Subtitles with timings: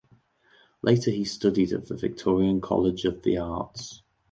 [0.81, 4.01] Later he studied at the Victorian College of the Arts.